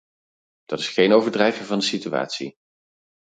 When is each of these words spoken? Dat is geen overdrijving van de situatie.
Dat 0.65 0.79
is 0.79 0.87
geen 0.89 1.13
overdrijving 1.13 1.65
van 1.67 1.79
de 1.79 1.83
situatie. 1.85 2.55